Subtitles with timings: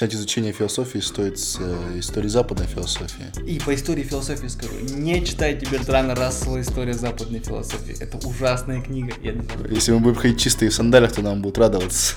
[0.00, 3.26] Начинать изучение философии стоит с э, истории западной философии.
[3.46, 7.94] И по истории философии скажу, не читайте Бертрана Рассела «История западной философии».
[8.00, 9.12] Это ужасная книга.
[9.22, 9.34] Я.
[9.68, 12.14] Если мы будем ходить чистые в сандалях, то нам будут радоваться.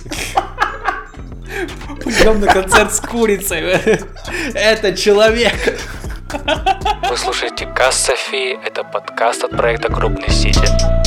[2.02, 3.60] Пойдем на концерт с курицей.
[4.54, 5.78] Это человек.
[7.10, 11.03] Вы слушаете Касс Софии, это подкаст от проекта Крупной Сити.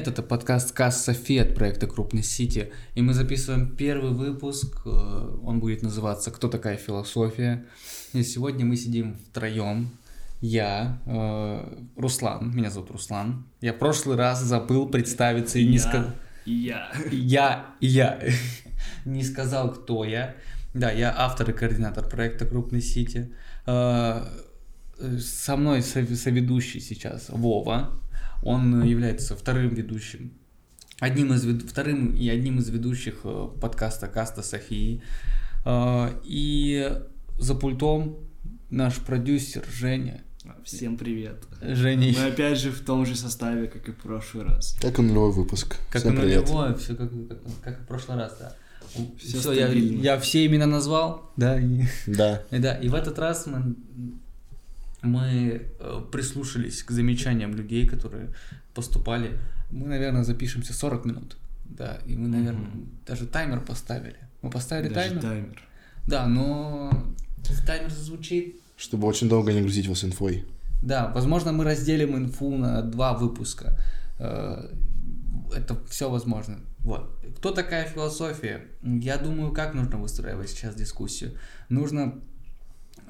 [0.00, 2.72] Привет, это подкаст Касс Софи от проекта Крупный Сити.
[2.94, 7.66] И мы записываем первый выпуск, э, он будет называться «Кто такая философия?».
[8.14, 9.90] И сегодня мы сидим втроем.
[10.40, 13.44] Я, э, Руслан, меня зовут Руслан.
[13.60, 16.12] Я в прошлый раз забыл представиться и не сказал...
[16.46, 16.90] И я.
[17.10, 18.18] Я и я
[19.04, 20.34] не сказал, кто я.
[20.72, 23.30] Да, я автор и координатор проекта Крупный Сити.
[23.66, 24.24] Э,
[25.18, 28.00] Со мной сов- соведущий сейчас Вова.
[28.42, 30.32] Он является вторым ведущим.
[30.98, 35.02] Одним из вед- вторым и одним из ведущих э, подкаста Каста Софии.
[35.64, 36.90] Э, И
[37.38, 38.18] за пультом
[38.70, 40.22] наш продюсер Женя.
[40.64, 41.42] Всем привет.
[41.62, 44.76] Женя, Мы опять же в том же составе, как и в прошлый раз.
[44.80, 45.76] Как и нулевой выпуск.
[45.90, 46.44] как Всем и привет.
[46.46, 48.54] нулевое, все как, как, как и в прошлый раз, да.
[49.18, 52.42] Всё Все, я, я все имена назвал, да, и- Да.
[52.50, 53.74] И Да, и в этот раз мы,
[55.02, 58.28] мы э, прислушались к замечаниям людей, которые
[58.74, 59.38] поступали.
[59.70, 61.36] Мы, наверное, запишемся 40 минут.
[61.64, 62.88] Да, и мы, наверное, Мгм.
[63.06, 64.16] даже таймер поставили.
[64.42, 65.22] Мы поставили Даже таймер.
[65.22, 65.62] таймер.
[66.06, 66.90] Да, но
[67.66, 68.56] таймер зазвучит.
[68.76, 70.44] Чтобы очень долго не грузить вас инфой.
[70.82, 73.76] Да, возможно, мы разделим инфу на два выпуска.
[74.18, 74.68] Э,
[75.56, 76.60] Это все возможно.
[76.78, 77.18] Вот.
[77.38, 78.68] Кто такая философия?
[78.82, 81.32] Я думаю, как нужно выстраивать сейчас дискуссию.
[81.68, 82.20] Нужно,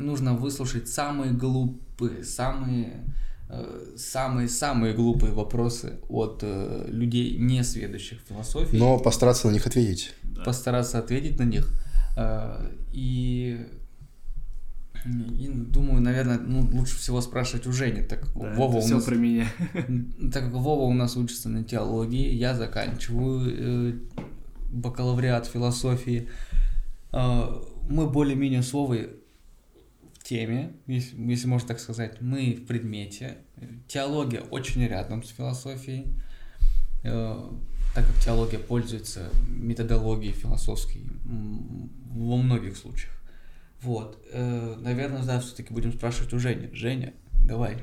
[0.01, 3.05] нужно выслушать самые глупые, самые
[3.49, 9.67] э, самые-самые глупые вопросы от э, людей, не сведущих в философии Но постараться на них
[9.67, 10.15] ответить.
[10.23, 10.43] Да.
[10.43, 11.69] постараться ответить на них.
[12.17, 13.67] Э, И,
[15.07, 18.81] и думаю, наверное, ну, лучше всего спрашивать у Жени, так как Да, Вова это у
[18.87, 19.47] все нас, про меня.
[20.33, 23.93] так как Вова у нас учится на теологии, я заканчиваю э,
[24.73, 26.29] бакалавриат философии.
[27.13, 29.11] Э, мы более-менее с Вовой
[30.31, 33.39] теме, если, если можно так сказать, мы в предмете.
[33.89, 36.07] Теология очень рядом с философией,
[37.03, 37.51] э,
[37.95, 43.13] так как теология пользуется методологией философской во многих случаях.
[43.83, 46.71] Вот, э, наверное, да, все-таки будем спрашивать у Жени.
[46.73, 47.13] Женя,
[47.45, 47.79] давай.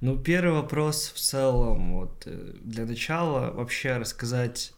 [0.00, 4.72] Ну, первый вопрос в целом, вот, э, для начала вообще рассказать,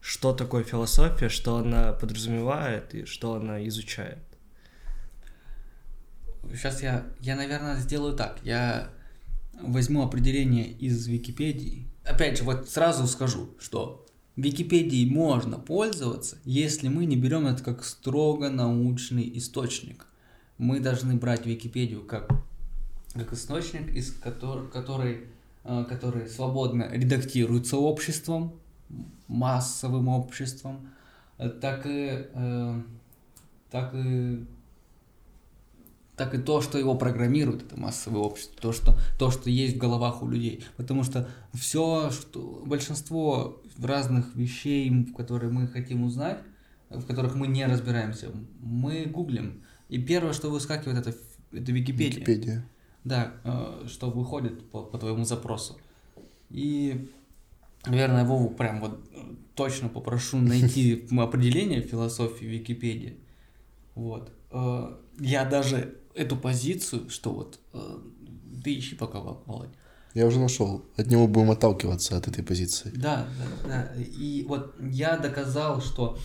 [0.00, 4.18] что такое философия, что она подразумевает и что она изучает.
[6.52, 8.38] Сейчас я, я, наверное, сделаю так.
[8.42, 8.90] Я
[9.60, 11.86] возьму определение из Википедии.
[12.04, 17.84] Опять же, вот сразу скажу, что Википедией можно пользоваться, если мы не берем это как
[17.84, 20.06] строго научный источник.
[20.58, 22.28] Мы должны брать Википедию как,
[23.14, 25.28] как источник, из котор- который,
[25.64, 28.54] э, который свободно редактируется обществом,
[29.26, 30.90] массовым обществом,
[31.38, 32.82] э, так и, э,
[33.70, 34.44] так и
[36.16, 39.78] так и то, что его программирует, это массовое общество, то, что, то, что есть в
[39.78, 40.64] головах у людей.
[40.76, 46.38] Потому что все, что большинство разных вещей, которые мы хотим узнать,
[46.88, 49.62] в которых мы не разбираемся, мы гуглим.
[49.88, 51.14] И первое, что выскакивает, это,
[51.52, 52.20] это Википедия.
[52.20, 52.64] Википедия.
[53.04, 55.78] Да, э, что выходит по, по твоему запросу.
[56.48, 57.10] И,
[57.84, 59.18] наверное, Вову прям вот э,
[59.54, 63.18] точно попрошу найти определение философии Википедии.
[63.94, 64.32] Вот.
[64.50, 67.98] Э, Я даже эту позицию, что вот э,
[68.64, 69.70] ты ищи пока, Володь.
[70.14, 70.82] Я уже нашел.
[70.96, 72.90] От него будем отталкиваться от этой позиции.
[72.94, 74.02] Да, да, да.
[74.02, 76.16] И вот я доказал, что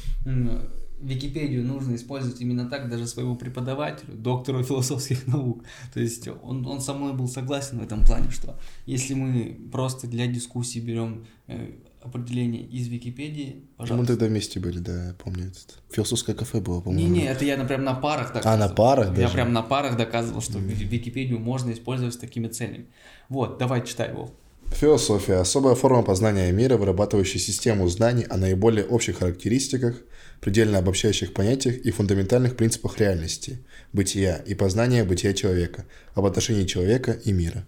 [1.01, 5.63] Википедию нужно использовать именно так даже своему преподавателю, доктору философских наук.
[5.94, 10.07] То есть он, он со мной был согласен в этом плане, что если мы просто
[10.07, 11.71] для дискуссии берем э,
[12.03, 14.13] определение из Википедии, Мы пожалуйста.
[14.13, 15.48] тогда вместе были, да, я помню.
[15.48, 15.80] этот.
[15.92, 17.07] Философское кафе было, по-моему.
[17.13, 18.56] Не-не, это я на- прям на парах доказывал.
[18.56, 19.33] А, на парах Я даже?
[19.33, 22.88] прям на парах доказывал, что Ви- Википедию можно использовать с такими целями.
[23.30, 24.31] Вот, давай читай его.
[24.74, 29.95] Философия– особая форма познания мира, вырабатывающая систему знаний о наиболее общих характеристиках,
[30.39, 33.59] предельно обобщающих понятиях и фундаментальных принципах реальности,
[33.94, 37.65] бытия и познания бытия человека, об отношении человека и мира.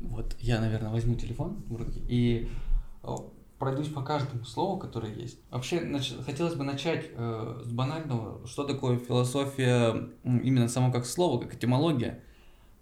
[0.00, 2.48] Вот я, наверное, возьму телефон в руки и
[3.58, 5.38] пройдусь по каждому слову, которое есть.
[5.50, 11.40] Вообще, нач- хотелось бы начать э, с банального, что такое философия, именно само как слово,
[11.40, 12.22] как этимология.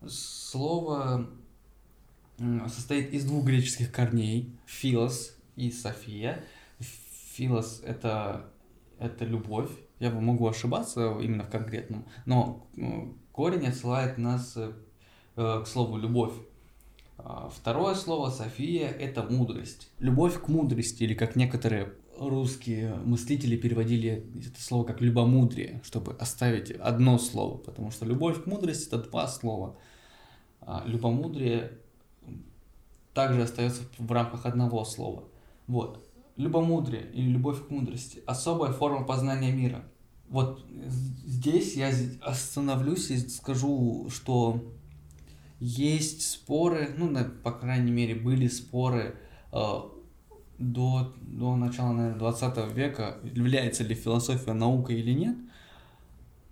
[0.06, 1.30] Слово
[2.68, 4.56] состоит из двух греческих корней.
[4.66, 6.44] Филос и София.
[6.80, 8.50] Филос— это,
[8.98, 9.70] это любовь.
[10.00, 12.66] Я могу ошибаться именно в конкретном, но
[13.32, 14.72] корень отсылает нас э,
[15.36, 16.34] к слову «любовь».
[17.16, 19.90] А Второе слово «София»— это мудрость.
[19.98, 26.70] Любовь к мудрости, или как некоторые русские мыслители переводили это слово как «любомудрие», чтобы оставить
[26.70, 29.76] одно слово, потому что любовь к мудрости— это два слова.
[30.60, 31.78] А любомудрие
[33.12, 35.24] также остается в рамках одного слова.
[35.66, 36.04] Вот.
[36.36, 39.84] Любомудрие или любовь к мудрости– особая форма познания мира.
[40.28, 40.64] Вот
[41.24, 44.64] здесь я остановлюсь и скажу, что
[45.64, 49.16] есть споры, ну, на, по крайней мере, были споры
[49.50, 49.56] э,
[50.58, 55.36] до, до начала, наверное, 20 века, является ли философия наукой или нет.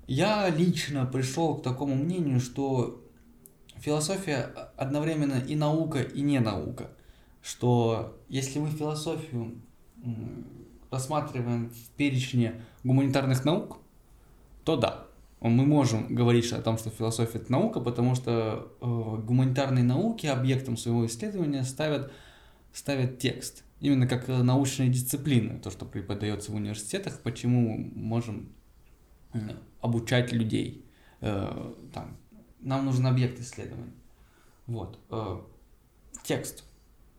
[0.07, 3.05] Я лично пришел к такому мнению, что
[3.77, 6.91] философия одновременно и наука, и не наука.
[7.43, 9.61] Что если мы философию
[10.91, 13.77] рассматриваем в перечне гуманитарных наук,
[14.65, 15.07] то да,
[15.49, 18.85] мы можем говорить о том, что философия это наука, потому что э,
[19.25, 22.13] гуманитарные науки объектом своего исследования ставят,
[22.73, 23.65] ставят текст.
[23.81, 28.53] Именно как научные дисциплины, то, что преподается в университетах, почему можем
[29.33, 29.39] э,
[29.81, 30.87] обучать людей.
[31.21, 32.17] Э, там,
[32.61, 33.93] нам нужен объект исследования.
[34.67, 35.01] Вот.
[35.11, 35.41] Э,
[36.23, 36.65] текст.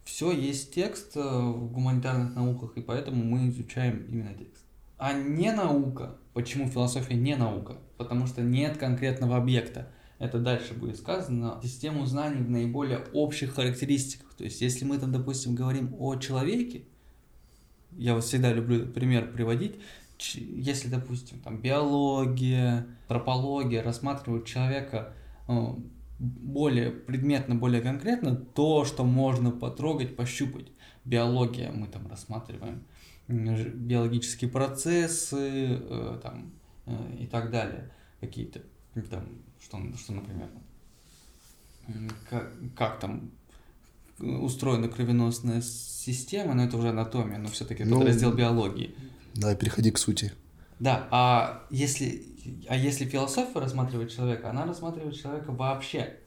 [0.06, 4.64] Все есть текст э, в гуманитарных науках, и поэтому мы изучаем именно текст.
[4.98, 6.18] А не наука.
[6.34, 7.78] Почему философия не наука?
[7.98, 9.90] Потому что нет конкретного объекта.
[10.20, 11.60] Это дальше будет сказано.
[11.62, 14.34] Систему знаний в наиболее общих характеристиках.
[14.36, 16.86] То есть, если мы там, допустим, говорим о человеке,
[17.92, 19.76] я вот всегда люблю пример приводить,
[20.20, 25.14] если, допустим, там биология, антропология рассматривают человека
[25.48, 25.54] э,
[26.20, 30.68] более предметно, более конкретно то, что можно потрогать, пощупать.
[31.04, 32.84] Биология мы там рассматриваем
[33.28, 36.54] биологические процессы э, там,
[36.86, 37.92] э, и так далее.
[38.20, 38.62] Какие-то
[39.10, 39.28] там,
[39.62, 40.50] что, что например,
[42.30, 43.32] как, как там
[44.20, 48.96] устроена кровеносная система, но это уже анатомия, но все-таки ну, раздел биологии.
[49.34, 50.32] Давай переходи к сути.
[50.80, 52.26] Да, а если,
[52.68, 56.18] а если философия рассматривает человека, она рассматривает человека вообще.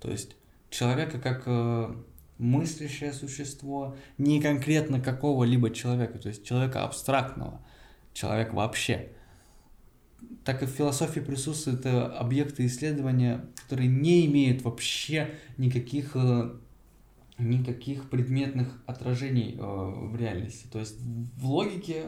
[0.00, 0.34] То есть
[0.70, 1.94] человека как э,
[2.38, 7.60] мыслящее существо, не конкретно какого-либо человека, то есть человека абстрактного,
[8.12, 9.10] человек вообще.
[10.44, 16.50] Так и в философии присутствуют э, объекты исследования, которые не имеют вообще никаких э,
[17.38, 20.66] никаких предметных отражений э, в реальности.
[20.72, 22.06] То есть в логике,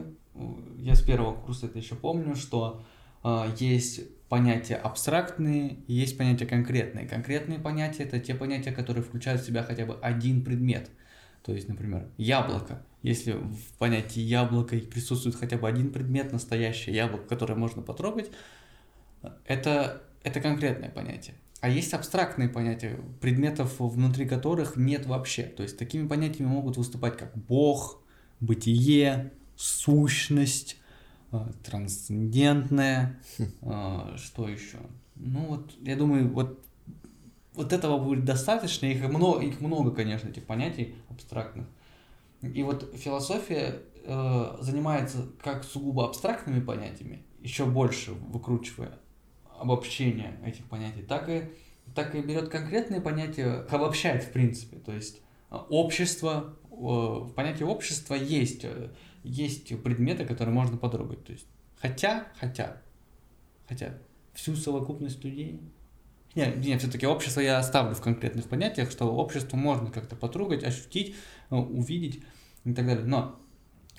[0.78, 2.82] я с первого курса это еще помню, что
[3.58, 4.00] есть
[4.30, 7.06] понятия абстрактные есть понятия конкретные.
[7.06, 10.88] Конкретные понятия это те понятия, которые включают в себя хотя бы один предмет.
[11.42, 12.80] То есть, например, яблоко.
[13.02, 18.30] Если в понятии яблоко присутствует хотя бы один предмет, настоящее яблоко, которое можно потрогать,
[19.46, 21.34] это, это конкретное понятие.
[21.60, 25.42] А есть абстрактные понятия, предметов, внутри которых нет вообще.
[25.42, 28.00] То есть такими понятиями могут выступать как Бог,
[28.38, 30.79] бытие, сущность,
[31.64, 33.20] трансцендентное,
[33.62, 34.78] а, что еще?
[35.16, 36.64] Ну вот, я думаю, вот,
[37.54, 41.66] вот этого будет достаточно, их много, их много, конечно, этих понятий абстрактных.
[42.42, 48.98] И вот философия э, занимается как сугубо абстрактными понятиями, еще больше выкручивая
[49.58, 51.50] обобщение этих понятий, так и,
[51.94, 54.78] так и берет конкретные понятия, обобщает в принципе.
[54.78, 55.20] То есть
[55.50, 58.90] э, общество, э, в понятии общества есть э,
[59.22, 61.24] есть предметы, которые можно потрогать.
[61.24, 61.46] То есть,
[61.76, 62.82] хотя, хотя,
[63.68, 63.98] хотя
[64.34, 65.60] всю совокупность людей.
[66.34, 71.16] Нет, нет, все-таки общество я оставлю в конкретных понятиях, что общество можно как-то потрогать, ощутить,
[71.50, 72.22] э, увидеть
[72.64, 73.04] и так далее.
[73.04, 73.40] Но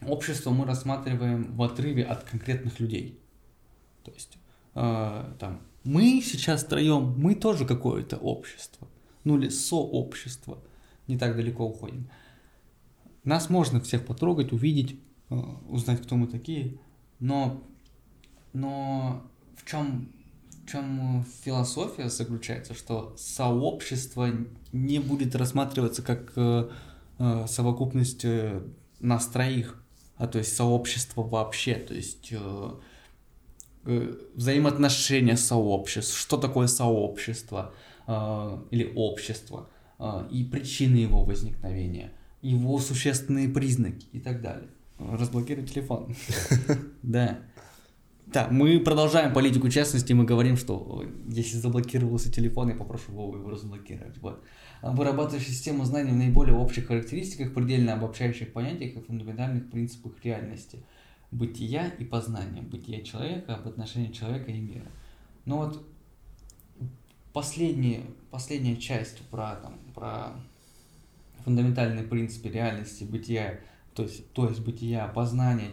[0.01, 3.19] общество мы рассматриваем в отрыве от конкретных людей.
[4.03, 4.37] То есть,
[4.75, 8.87] э, там, мы сейчас втроем, мы тоже какое-то общество.
[9.23, 10.63] Ну или сообщество.
[11.07, 12.09] Не так далеко уходим.
[13.23, 14.99] Нас можно всех потрогать, увидеть,
[15.69, 16.77] узнать, кто мы такие.
[17.19, 17.63] Но,
[18.53, 19.23] но
[19.55, 20.11] в чем,
[20.49, 24.29] в чем философия заключается, что сообщество
[24.71, 26.69] не будет рассматриваться как э,
[27.19, 28.61] э, совокупность э,
[28.99, 29.81] нас троих,
[30.17, 32.71] а то есть сообщество вообще, то есть э,
[33.85, 37.73] э, взаимоотношения сообществ, что такое сообщество
[38.07, 39.69] э, или общество
[39.99, 42.11] э, и причины его возникновения,
[42.41, 44.69] его существенные признаки и так далее
[45.11, 46.15] разблокируй телефон.
[47.03, 47.39] Да.
[48.27, 53.49] Да, мы продолжаем политику честности, мы говорим, что если заблокировался телефон, я попрошу Вову его
[53.49, 54.17] разблокировать.
[54.19, 54.41] Вот.
[54.81, 60.79] Вырабатываешь систему знаний в наиболее общих характеристиках, предельно обобщающих понятиях и фундаментальных принципах реальности.
[61.31, 62.61] Бытия и познания.
[62.61, 64.87] Бытия человека, об отношении человека и мира.
[65.45, 65.85] Но вот
[67.33, 70.33] последняя, последняя часть про, там, про
[71.43, 73.59] фундаментальные принципы реальности, бытия,
[73.93, 75.71] то есть, то есть бытия, познания,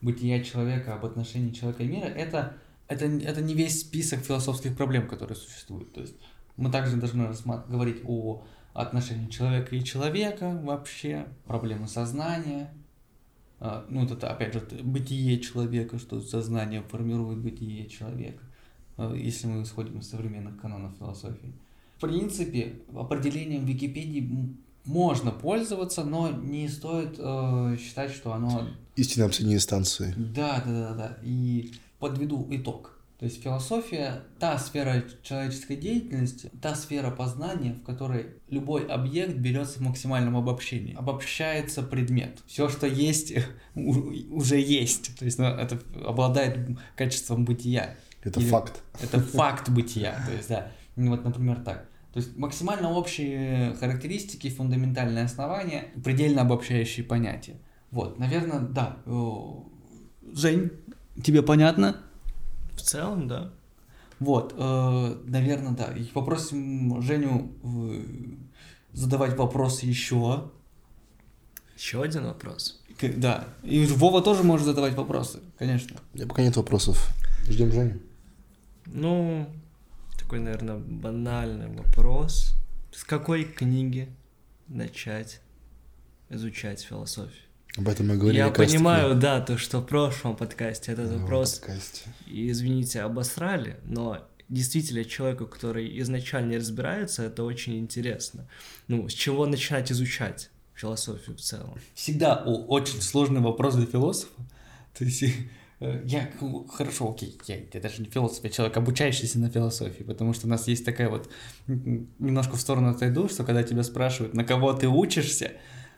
[0.00, 2.54] бытия человека, об отношении человека и мира, это,
[2.88, 5.92] это, это не весь список философских проблем, которые существуют.
[5.92, 6.14] То есть
[6.56, 7.28] мы также должны
[7.68, 12.72] говорить о отношении человека и человека вообще, проблемы сознания,
[13.60, 18.42] а, ну, это опять же бытие человека, что сознание формирует бытие человека,
[18.96, 21.52] а, если мы исходим из современных канонов философии.
[21.98, 28.68] В принципе, определением Википедии можно пользоваться, но не стоит э, считать, что оно...
[28.96, 30.14] Истинно последней инстанции.
[30.16, 31.18] Да, да, да, да.
[31.22, 32.96] И подведу итог.
[33.20, 39.78] То есть философия– та сфера человеческой деятельности, та сфера познания, в которой любой объект берется
[39.78, 40.94] в максимальном обобщении.
[40.94, 42.38] Обобщается предмет.
[42.46, 43.34] Все, что есть,
[43.74, 45.18] уже есть.
[45.18, 47.94] То есть ну, это обладает качеством бытия.
[48.22, 48.82] Это Или факт.
[49.02, 50.24] Это факт бытия.
[50.26, 50.72] То есть, да.
[50.96, 51.89] Ну, вот, например, так.
[52.12, 57.56] То есть максимально общие характеристики, фундаментальные основания, предельно обобщающие понятия.
[57.90, 58.96] Вот, наверное, да.
[60.32, 60.72] Жень,
[61.22, 61.96] тебе понятно?
[62.74, 63.52] В целом, да.
[64.18, 65.92] Вот, э, наверное, да.
[65.96, 68.04] И попросим Женю э,
[68.92, 70.50] задавать вопросы еще.
[71.76, 72.82] Еще один вопрос.
[73.16, 73.48] Да.
[73.62, 75.96] И Вова тоже может задавать вопросы, конечно.
[76.12, 77.08] Я пока нет вопросов.
[77.48, 78.00] Ждем Женю.
[78.86, 79.46] Ну,
[80.30, 82.54] такой, наверное, банальный вопрос.
[82.92, 84.08] С какой книги
[84.68, 85.40] начать
[86.28, 87.42] изучать философию?
[87.76, 88.38] Об этом мы говорили.
[88.38, 92.02] Я понимаю, да, то, что в прошлом подкасте этот Ну, вопрос, подкасте.
[92.28, 98.46] извините, обосрали, но действительно человеку, который изначально не разбирается, это очень интересно.
[98.86, 101.76] Ну, с чего начинать изучать философию в целом?
[101.94, 104.40] Всегда очень сложный вопрос для философа.
[104.96, 105.24] То есть
[105.80, 110.34] я, ну, хорошо, окей, я, я даже не философ, я человек, обучающийся на философии, потому
[110.34, 111.30] что у нас есть такая вот,
[111.66, 115.52] немножко в сторону отойду, что когда тебя спрашивают, на кого ты учишься,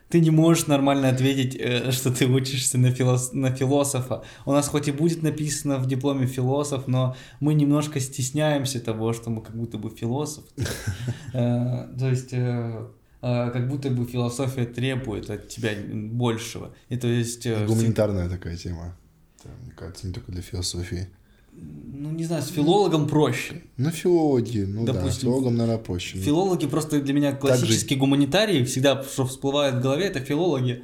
[0.09, 3.33] ты не можешь нормально ответить, э, что ты учишься на, филос...
[3.33, 4.23] на философа.
[4.45, 9.31] У нас хоть и будет написано в дипломе философ, но мы немножко стесняемся того, что
[9.31, 10.43] мы как будто бы философ.
[11.33, 12.87] Э, То есть э,
[13.23, 16.75] э, как будто бы философия требует от тебя большего.
[16.89, 17.47] И то есть...
[17.47, 18.95] э, Гуманитарная такая тема.
[19.43, 21.07] Это, мне кажется, не только для философии.
[21.55, 23.61] Ну, не знаю, с филологом проще.
[23.77, 26.17] Ну, филологи, ну да, Допустим, филологам, наверное, проще.
[26.17, 30.83] Филологи просто для меня классические гуманитарии, всегда, что всплывает в голове, это филологи.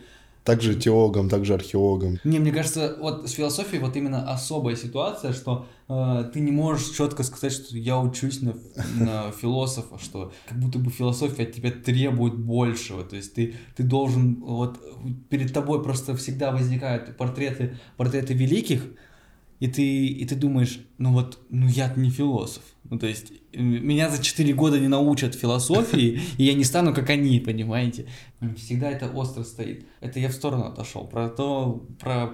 [0.50, 2.18] Также теологам, также археологам.
[2.24, 6.90] Не, мне кажется, вот с философией вот именно особая ситуация, что э, ты не можешь
[6.90, 8.56] четко сказать, что я учусь на,
[9.00, 13.04] на философа, что как будто бы философия от тебя требует большего.
[13.04, 14.80] То есть ты, ты должен, вот
[15.30, 18.82] перед тобой просто всегда возникают портреты, портреты великих,
[19.60, 22.64] и ты, и ты думаешь, ну вот, ну я не философ.
[22.90, 27.10] Ну то есть меня за 4 года не научат философии, и я не стану как
[27.10, 28.08] они, понимаете?
[28.58, 29.86] Всегда это остро стоит.
[30.02, 31.06] Это я в сторону отошел.
[31.08, 32.34] Про то, про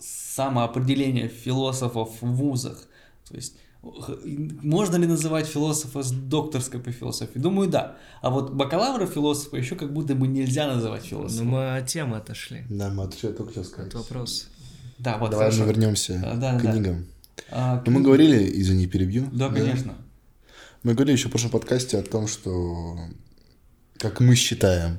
[0.00, 2.88] самоопределение философов в вузах.
[3.28, 3.56] То есть
[4.62, 7.38] можно ли называть философа с докторской по философии?
[7.38, 7.96] Думаю, да.
[8.22, 11.46] А вот бакалавра философа еще как будто бы нельзя называть Ну, философом.
[11.48, 12.64] мы от темы отошли.
[12.70, 13.94] Да, мы отвечали только сейчас сказать.
[13.94, 14.46] От вопроса.
[14.98, 15.64] Да, вот Давай хорошо.
[15.66, 16.72] мы вернемся А, да, к да.
[16.72, 17.06] книгам.
[17.50, 19.28] А, Ну, мы говорили, извини, перебью.
[19.32, 19.94] Да, конечно.
[20.82, 22.98] Мы говорили еще в прошлом подкасте о том, что,
[23.98, 24.98] как мы считаем,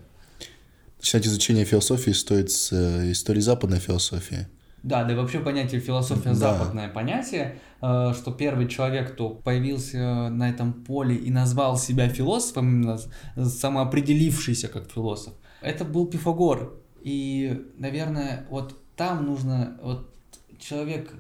[1.00, 4.48] начинать изучение философии стоит с э, истории западной философии.
[4.82, 6.36] Да, да и вообще понятие философия Да.
[6.36, 12.70] западное понятие, э, что первый человек, кто появился на этом поле и назвал себя философом,
[12.70, 13.00] именно
[13.36, 16.74] самоопределившийся как философ, это был Пифагор.
[17.02, 20.12] И, наверное, вот там нужно, вот
[20.60, 21.14] человек,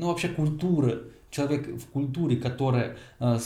[0.00, 3.38] ну вообще культура, человек в культуре, которая э,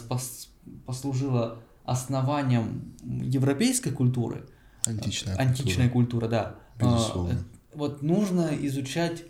[0.87, 4.47] послужила основанием европейской культуры,
[4.87, 6.57] Античная Античная культура, да.
[6.79, 7.35] Безусловно.
[7.35, 9.25] А, Вот нужно изучать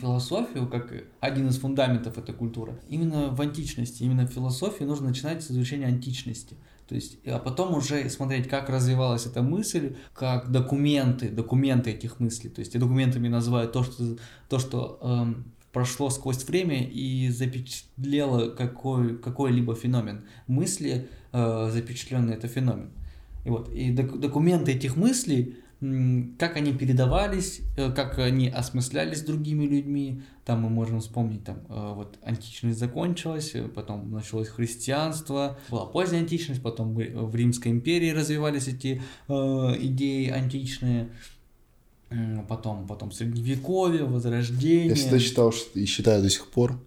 [0.00, 2.80] философию как один из фундаментов этой культуры.
[2.88, 6.56] Именно в античности, именно в философии нужно начинать с изучения античности.
[6.88, 12.50] То есть, а потом уже смотреть, как развивалась эта мысль, как документы, документы этих мыслей.
[12.50, 14.16] То есть, и документами называют то, что,
[14.48, 20.24] то, что эм, прошло сквозь время и запечатлело какой, какой-либо феномен.
[20.46, 22.90] Мысли, э, запечатленный это феномен.
[23.44, 29.64] И вот, и док- документы этих мыслей как они передавались, э, как они осмыслялись другими
[29.64, 30.22] людьми.
[30.44, 36.22] Там мы можем вспомнить, там э, вот античность закончилась, э, потом началось христианство, была поздняя
[36.22, 41.10] античность, потом в Римской империи развивались эти э, идеи античные.
[42.48, 44.88] Потом, потом средневековье, возрождение.
[44.88, 46.80] Я всегда считал что- и считаю до сих пор,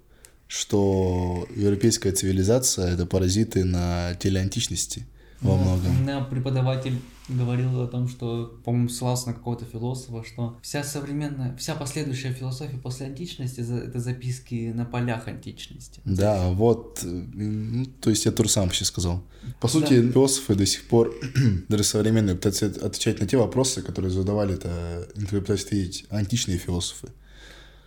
[0.48, 5.06] что европейская цивилизация– это паразиты на теле античности
[5.42, 6.02] во Ну, многом.
[6.02, 11.76] меня преподаватель говорил о том, что, по-моему, ссылался на какого-то философа, что вся современная, вся
[11.76, 16.02] последующая философия после античности это записки на полях античности.
[16.04, 19.24] Да, вот, э, ну, то есть я то же самое сейчас сказал.
[19.60, 21.14] По сути, философы до сих пор,
[21.70, 27.10] даже современные, пытаются отвечать на те вопросы, которые задавали это, пытались ответить античные философы.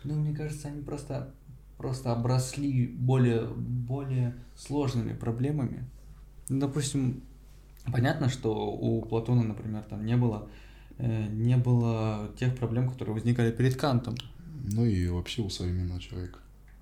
[0.04, 1.34] Ну, мне кажется, они просто,
[1.76, 5.84] просто обросли более, более сложными проблемами.
[6.49, 7.23] Ну, допустим,
[7.93, 10.49] понятно, что у Платона, например, там не было,
[10.99, 14.14] э, не было тех проблем, которые возникали перед Кантом.
[14.73, 16.38] Ну и вообще у современного человека.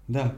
[0.09, 0.35] Да.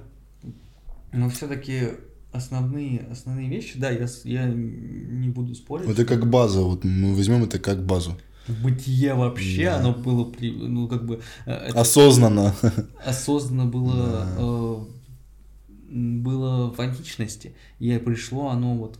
[1.12, 1.88] Но все-таки
[2.32, 5.88] основные, основные вещи, да, я, я не буду спорить.
[5.88, 8.16] Это как база, вот мы возьмем это как базу.
[8.62, 9.78] Бытие вообще, Да.
[9.78, 12.54] оно было, при- ну, как бы, э, это Осознанно.
[13.06, 14.84] осознанно было, э,
[15.90, 17.54] м, было в античности.
[17.78, 18.98] И пришло оно вот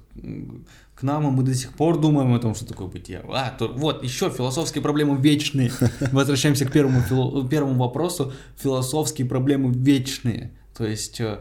[1.05, 3.23] нам, и мы до сих пор думаем о том, что такое бытие.
[3.29, 5.71] А, то, вот, еще философские проблемы вечные.
[6.13, 8.33] Возвращаемся к первому, фило- первому вопросу.
[8.57, 10.51] Философские проблемы вечные.
[10.77, 11.39] То есть, э,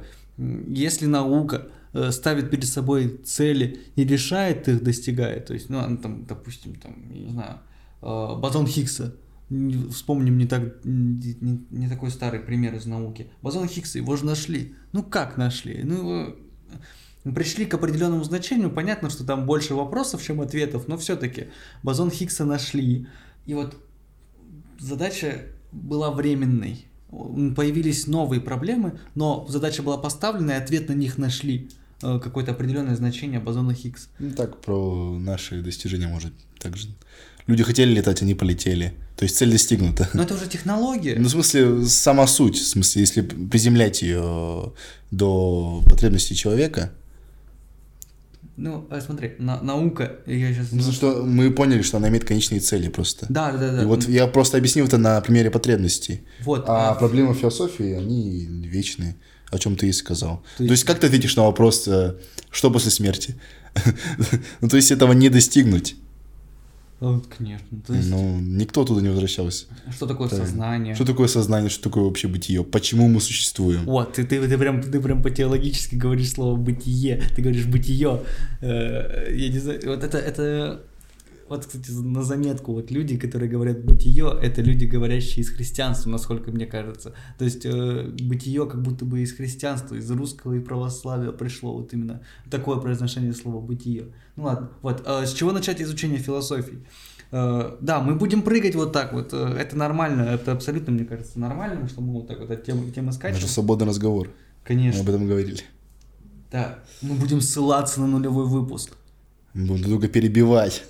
[0.67, 6.25] если наука э, ставит перед собой цели и решает их, достигает, то есть, ну, там,
[6.25, 7.59] допустим, там, я не знаю,
[8.01, 9.15] э, бозон Хиггса,
[9.91, 13.27] вспомним не, так, не- не такой старый пример из науки.
[13.41, 14.75] Бозон Хиггса, его же нашли.
[14.91, 15.81] Ну как нашли?
[15.83, 16.35] Ну его
[17.23, 21.47] э, пришли к определенному значению, понятно, что там больше вопросов, чем ответов, но все-таки
[21.83, 23.07] бозон Хиггса нашли.
[23.45, 23.75] И вот
[24.79, 26.85] задача была временной.
[27.09, 31.69] Появились новые проблемы, но задача была поставлена, и ответ на них нашли.
[32.01, 34.07] Э, Какое-то определенное значение бозона Хиггса.
[34.19, 36.89] Ну, так про наши достижения, может, так же.
[37.47, 38.93] Люди хотели летать, они полетели.
[39.17, 40.09] То есть цель достигнута.
[40.13, 41.15] Но это уже технология.
[41.17, 42.57] Ну, в смысле, сама суть.
[42.57, 44.73] В смысле, если приземлять ее
[45.11, 46.91] до потребностей человека,
[48.55, 50.67] Ну, э, смотри, на- наука, я сейчас...
[50.71, 53.25] ну, что мы поняли, что она имеет конечные цели просто.
[53.29, 53.81] Да, да, да.
[53.81, 56.21] И вот я просто объяснил это на примере потребностей.
[56.41, 59.15] Вот, А а, проблемы философии, они вечные,
[59.49, 60.43] о чем ты и сказал.
[60.57, 62.15] То То есть, как ты ответишь на вопрос, э,
[62.51, 63.35] что после смерти?
[64.61, 65.95] Ну, то есть, этого не достигнуть.
[67.11, 67.67] Вот, конечно.
[67.85, 69.65] То есть, Ну, никто туда не возвращался.
[69.91, 70.39] что такое так.
[70.39, 70.95] сознание?
[70.95, 72.63] Что такое сознание, что такое вообще бытие?
[72.63, 73.83] Почему мы существуем?
[73.85, 78.21] Вот, ты, ты, ты, прям, ты прям по-теологически говоришь слово бытие, ты говоришь бытие.
[78.61, 80.81] Э, я не знаю, вот это, это,
[81.53, 86.51] вот, кстати, на заметку, вот люди, которые говорят бытие, это люди, говорящие из христианства, насколько
[86.51, 87.13] мне кажется.
[87.37, 91.93] То есть э, бытие как будто бы из христианства, из русского и православия пришло вот
[91.93, 94.05] именно такое произношение слова бытие.
[94.35, 96.79] Ну ладно, вот, э, с чего начать изучение философии?
[97.31, 101.39] Э, Да, мы будем прыгать вот так вот, э, это нормально, это абсолютно, мне кажется,
[101.39, 103.39] нормально, что мы вот так вот от темы Это скачем.
[103.39, 104.27] же свободный разговор.
[104.27, 104.33] Мы
[104.67, 105.01] Конечно.
[105.01, 105.61] об этом говорили.
[106.51, 108.91] Да, мы будем ссылаться на нулевой выпуск.
[109.53, 110.83] Мы Будем друг друга перебивать,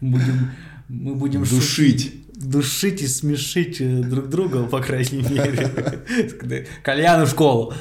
[0.00, 0.50] Будем,
[0.88, 1.62] мы будем душить.
[2.02, 6.66] шутить, душить и смешить э, друг друга, по крайней мере.
[6.82, 7.72] Кальян в школу.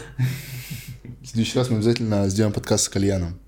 [1.21, 3.39] В следующий раз мы обязательно сделаем подкаст с кальяном.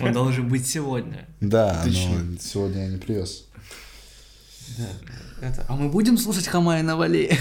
[0.00, 1.28] Он должен быть сегодня.
[1.40, 2.22] Да, Точно.
[2.22, 3.46] но сегодня я не привез.
[4.78, 7.36] Да, это- А мы будем слушать Хамая на Вале?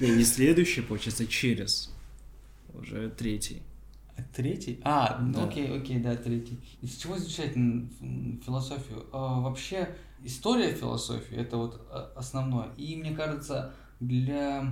[0.00, 1.90] Не, не следующий, получается, через.
[2.74, 3.62] Уже третий.
[4.34, 4.80] Третий?
[4.84, 5.44] А, ну, Да.
[5.44, 6.58] окей, окей, да, третий.
[6.80, 7.54] Из чего изучать
[8.44, 9.06] философию?
[9.12, 9.88] А, вообще,
[10.24, 12.68] история философии это вот а, основное.
[12.76, 14.64] И мне кажется, для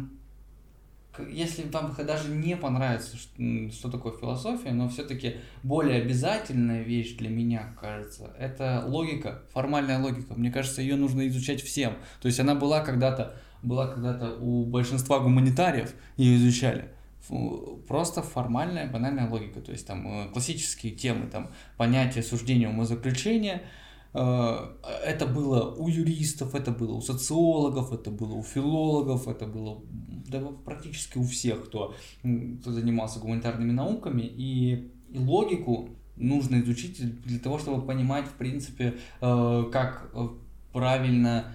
[1.28, 7.28] если вам даже не понравится, м, что такое философия, но все-таки более обязательная вещь для
[7.28, 10.34] меня, кажется, это логика, формальная логика.
[10.34, 11.94] Мне кажется, ее нужно изучать всем.
[12.22, 16.90] То есть она была когда-то, была когда-то у большинства гуманитариев, ее изучали.
[17.88, 19.60] Просто формальная, банальная логика.
[19.60, 23.62] То есть там э, классические темы, там понятие суждения умозаключения,
[24.12, 29.80] Э, Это было у юристов, это было у социологов, это было у филологов, это было
[30.28, 31.94] да, практически у всех, кто,
[32.60, 34.22] кто занимался гуманитарными науками.
[34.22, 40.10] И, и логику нужно изучить для того, чтобы понимать, в принципе, э, как
[40.72, 41.52] правильно,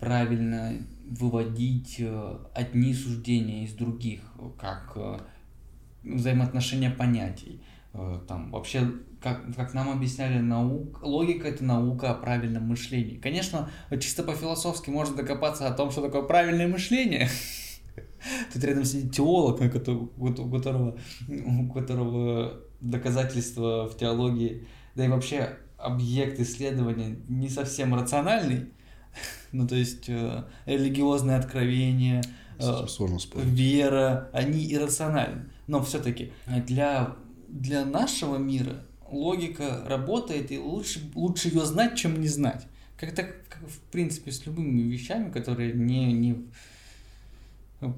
[0.00, 0.74] правильно
[1.06, 4.20] выводить э, одни суждения из других,
[4.58, 5.18] как э,
[6.02, 7.62] взаимоотношения понятий.
[7.92, 8.92] э, там вообще,
[9.22, 13.16] как, как нам объясняли, наук, логика это наука о правильном мышлении.
[13.16, 17.28] Конечно, чисто по-философски можно докопаться о том, что такое правильное мышление.
[18.52, 26.40] Тут рядом сидит теолог, у которого, у которого доказательства в теологии, да и вообще объект
[26.40, 28.70] исследования не совсем рациональный.
[29.52, 32.22] Ну, то есть э, религиозные откровения,
[32.58, 33.46] С этим сложно спорить.
[33.48, 35.46] вера, они иррациональны.
[35.66, 36.32] Но все-таки
[36.66, 37.16] для,
[37.48, 42.66] для нашего мира логика работает, и лучше, лучше ее знать, чем не знать.
[42.98, 46.46] Как так, в принципе, с любыми вещами, которые не, не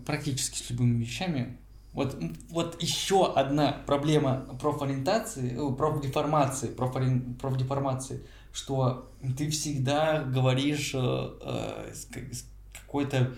[0.06, 1.56] практически с любыми вещами.
[1.92, 2.16] Вот,
[2.50, 11.92] вот еще одна проблема профориентации, э, профдеформации, профори- профдеформации, что ты всегда говоришь э, э,
[11.92, 13.34] с, с какой-то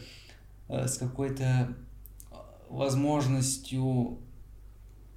[0.69, 1.45] э, с какой-то
[2.31, 2.35] э,
[2.69, 4.19] возможностью,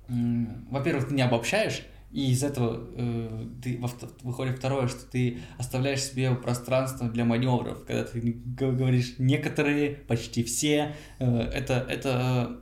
[0.08, 3.82] м, во-первых, ты не обобщаешь, и из этого э, ты,
[4.22, 10.96] выходит второе, что ты оставляешь себе пространство для маневров, когда ты говоришь некоторые, почти все,
[11.18, 12.60] э, это, это,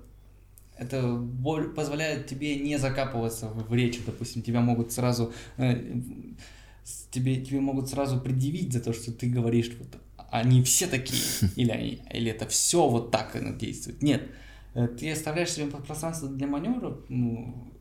[0.78, 1.22] это
[1.76, 5.84] позволяет тебе не закапываться в, в речи, допустим, тебя могут сразу, э,
[7.12, 11.22] тебе, тебе могут сразу предъявить за то, что ты говоришь, вот, они все такие,
[11.56, 14.02] или, они, или это все вот так оно действует.
[14.02, 14.24] Нет,
[14.74, 17.72] Э, ты оставляешь себе пространство для маневров, ну,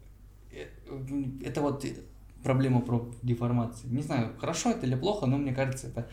[0.50, 0.66] э,
[1.44, 1.84] это вот
[2.42, 3.86] проблема про деформации.
[3.88, 6.08] Не знаю, хорошо это или плохо, но мне кажется, это...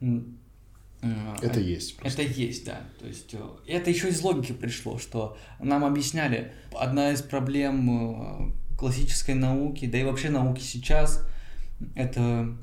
[0.00, 1.98] э, Это есть.
[2.02, 2.80] это есть, да.
[2.98, 3.34] То есть
[3.66, 10.04] это еще из логики пришло, что нам объясняли, одна из проблем классической науки, да и
[10.04, 11.24] вообще науки сейчас,
[11.94, 12.56] это,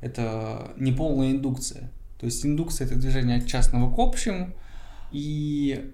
[0.00, 1.90] это неполная индукция.
[2.18, 4.54] То есть индукция это движение от частного к общему,
[5.10, 5.92] и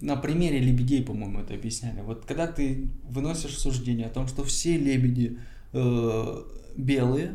[0.00, 2.00] на примере лебедей, по-моему, это объясняли.
[2.00, 5.38] Вот когда ты выносишь суждение о том, что все лебеди
[5.72, 6.42] э,
[6.76, 7.34] белые,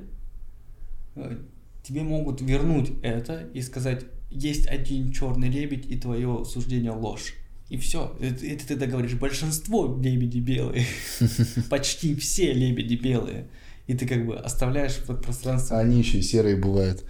[1.16, 1.38] э,
[1.84, 7.36] тебе могут вернуть это и сказать, есть один черный лебедь, и твое суждение ложь.
[7.70, 8.16] И все.
[8.20, 9.14] Это, это ты договоришь.
[9.14, 10.86] Большинство лебеди белые.
[11.70, 13.48] Почти все лебеди белые.
[13.88, 15.80] И ты как бы оставляешь вот пространство.
[15.80, 17.04] Они еще и серые бывают.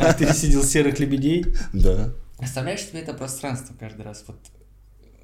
[0.00, 1.46] А ты видел серых лебедей?
[1.72, 2.12] Да.
[2.38, 4.24] Оставляешь себе это пространство каждый раз.
[4.26, 4.40] Вот,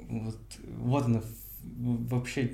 [0.08, 0.38] вот,
[0.78, 1.22] вот оно
[1.62, 2.52] вообще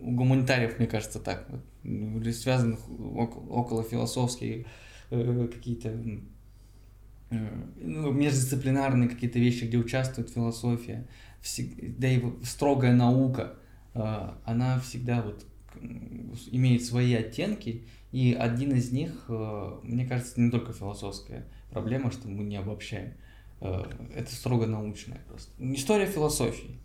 [0.00, 1.46] у гуманитариев, мне кажется, так.
[1.48, 4.66] Вот, или связанных около, около философские
[5.10, 5.90] э, какие-то
[7.30, 7.48] э,
[7.80, 11.06] ну, междисциплинарные какие-то вещи, где участвует философия,
[11.42, 13.54] всег- да и строгая наука,
[13.94, 15.46] э, она всегда вот
[16.50, 22.28] имеет свои оттенки, и один из них, э, мне кажется, не только философская проблема, что
[22.28, 23.14] мы не обобщаем.
[23.60, 25.52] Э, Это строго научная просто.
[25.58, 26.80] История философии,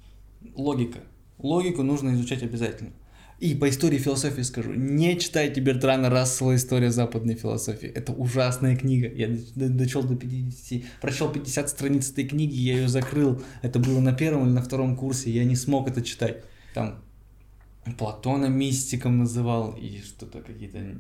[0.56, 1.00] логика.
[1.38, 2.94] Логику нужно изучать обязательно.
[3.40, 7.90] И по истории философии скажу, не читайте Бертрана Рассела «История западной философии».
[7.90, 9.10] Это ужасная книга.
[9.14, 13.42] Я дочел до 50, прочел 50 страниц этой книги, я ее закрыл.
[13.62, 16.46] Это было на первом или на втором курсе, я не смог это читать.
[16.74, 17.04] Там
[17.98, 20.98] Платона мистиком называл и что-то какие-то...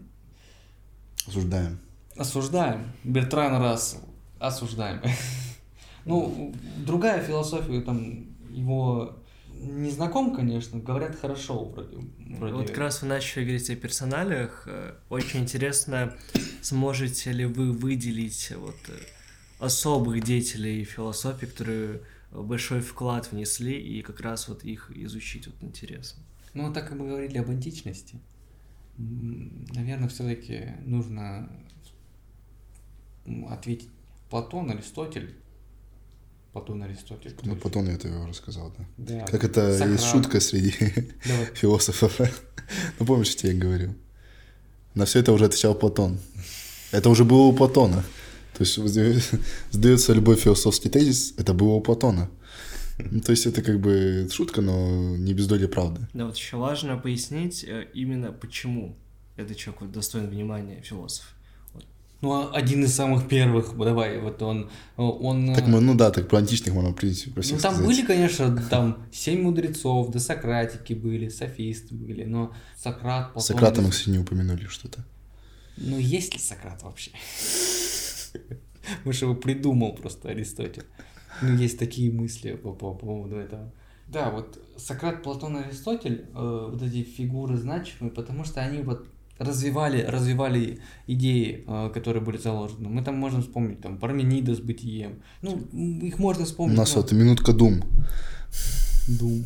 [1.27, 1.79] Осуждаем.
[2.15, 2.91] Осуждаем.
[3.03, 4.01] Бертран Рассел.
[4.39, 5.01] Осуждаем.
[6.07, 6.53] Ну,
[6.85, 9.17] другая философия, там, его
[9.59, 11.97] не знаком, конечно, говорят хорошо вроде.
[12.19, 12.53] вроде.
[12.53, 14.67] Вот как раз вы начали говорить о персоналиях.
[14.67, 16.15] Э, Очень интересно,
[16.61, 18.99] сможете ли вы выделить вот э,
[19.59, 26.21] особых деятелей философии, которые большой вклад внесли, и как раз вот их изучить вот интересно.
[26.55, 28.19] Ну, так как мы говорили об античности,
[28.97, 31.49] наверное, все-таки нужно
[33.49, 33.89] ответить
[34.29, 35.35] Платон, Аристотель.
[36.53, 37.31] Платон, Аристотель.
[37.31, 38.85] кто Ну, потом я это рассказал, да.
[38.97, 39.25] Да.
[39.25, 39.91] Как это Сократ.
[39.91, 40.73] есть шутка среди
[41.27, 41.45] Давай.
[41.53, 42.19] философов.
[42.99, 43.93] Ну, помнишь, что я говорил?
[44.93, 46.17] На все это уже отвечал Платон.
[46.91, 48.03] Это уже было у Платона.
[48.57, 48.79] То есть
[49.71, 52.29] сдается любой философский тезис, это было у Платона.
[52.97, 56.07] Ну, То есть это как бы шутка, но не без доли правды.
[56.13, 58.95] Да, вот еще важно пояснить э, именно почему
[59.35, 61.35] этот человек вот достоин внимания философ.
[62.21, 65.53] Ну, а один из самых первых, давай, вот он, он...
[65.53, 67.85] Так мы, ну да, так про античных можно в принципе про Ну, там сказать.
[67.85, 73.41] были, конечно, там семь мудрецов, да сократики были, софисты были, но Сократ, Платон...
[73.41, 75.05] Сократа мы, кстати, не упомянули что-то.
[75.77, 77.11] Ну, есть ли Сократ вообще?
[79.03, 80.85] Может, его придумал просто Аристотель.
[81.41, 83.71] Ну, есть такие мысли по, по поводу этого.
[84.07, 89.07] Да, вот Сократ, Платон, Аристотель, э, вот эти фигуры значимые, потому что они вот
[89.39, 92.87] развивали, развивали идеи, э, которые были заложены.
[92.87, 95.21] Мы там можем вспомнить, там, Парменида с бытием.
[95.41, 95.57] Ну,
[96.01, 96.77] их можно У вспомнить.
[96.77, 97.83] нас но- вот минутка дум.
[99.07, 99.43] Дум.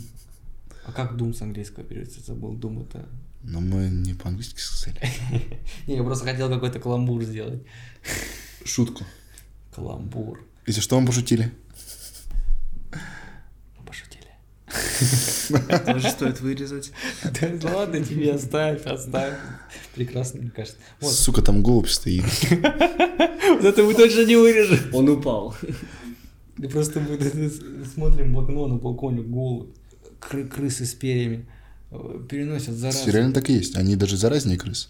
[0.86, 2.22] А как Doom с английского переводится?
[2.22, 3.08] Забыл, Doom это...
[3.44, 5.00] Но мы не по-английски сказали.
[5.88, 7.64] Не, я просто хотел какой-то каламбур сделать.
[8.66, 9.06] Шутку.
[9.74, 10.44] Каламбур.
[10.68, 11.52] Если что, мы пошутили.
[12.92, 14.28] Мы пошутили.
[15.86, 16.92] Тоже стоит вырезать.
[17.62, 19.34] Да ладно тебе, оставь, оставь.
[19.96, 20.78] Прекрасно, мне кажется.
[21.02, 22.24] Сука, там голубь стоит.
[22.52, 24.80] вот это мы точно не вырежем.
[24.94, 25.56] Он упал.
[26.58, 27.18] Да просто мы
[27.94, 29.70] смотрим в окно на балконе голубь.
[30.20, 31.48] Кры- крысы с перьями
[31.92, 33.10] э, переносят заразу.
[33.10, 33.78] Реально так и есть.
[33.78, 34.90] Они даже заразнее крыс.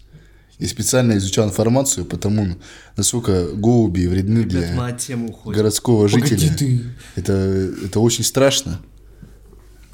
[0.58, 2.56] И специально изучал информацию по тому,
[2.96, 4.50] насколько голуби вредны Ребят,
[5.06, 5.16] для
[5.46, 6.56] городского Погоди жителя.
[6.58, 6.82] ты.
[7.14, 8.80] Это, это очень страшно.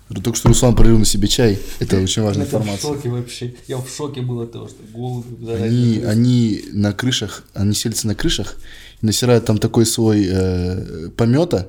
[0.09, 1.59] Только что Руслан пролил на себе чай.
[1.81, 2.95] Это очень важная Это в информация.
[2.95, 3.55] шоке вообще.
[3.67, 8.15] Я в шоке был от того, что голуби Они, они на крышах, они селятся на
[8.15, 8.57] крышах
[9.03, 11.69] насирают там такой свой э, помета,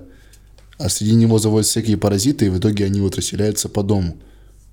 [0.78, 4.17] а среди него заводят всякие паразиты, и в итоге они вот расселяются по дому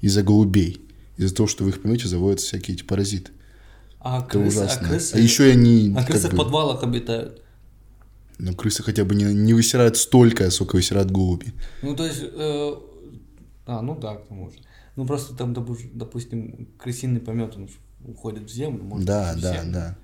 [0.02, 0.80] из-за голубей.
[1.16, 3.30] Из-за того, что в их помете заводятся всякие эти паразиты.
[4.00, 4.88] А Это крысы, а ужасно.
[4.88, 5.94] крысы, А еще они...
[5.96, 7.40] а крысы в бы- подвалах обитают.
[8.38, 11.52] Ну, крысы хотя бы не, не высирают столько, сколько высирают голуби.
[11.82, 12.74] Ну, то есть, э,
[13.66, 14.56] а, ну да, к тому же.
[14.96, 17.68] Ну, просто там, допу- допустим, крысиный помет, он
[18.04, 19.72] уходит в землю, может Да, да, совсем.
[19.72, 19.98] да.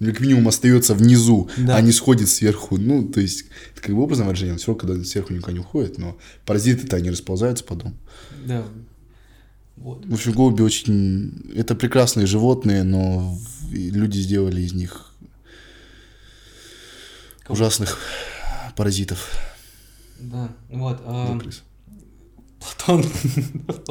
[0.00, 1.76] Или как минимум остается внизу, Да.
[1.76, 2.76] а не сходит сверху.
[2.78, 5.98] Ну, то есть, это как бы образом выражение, все равно, когда сверху никуда не уходит,
[5.98, 7.94] но паразиты-то они расползаются по дому.
[8.46, 8.64] Да.
[9.76, 10.04] Вот.
[10.06, 11.52] В общем, голуби очень...
[11.54, 13.36] Это прекрасные животные, но
[13.70, 15.12] люди сделали из них
[17.42, 17.54] Кого?
[17.54, 17.98] ужасных
[18.76, 19.30] паразитов.
[20.20, 21.00] Да, вот.
[21.04, 21.38] а.
[22.64, 23.04] Платон.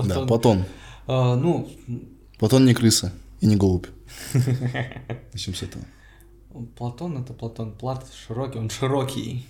[0.07, 0.63] Да, Платон.
[1.07, 1.69] А, ну,
[2.39, 3.88] Платон не крыса и не голубь.
[5.33, 5.83] Начнем с этого.
[6.75, 7.73] Платон это Платон.
[7.77, 9.45] Плат широкий, он широкий.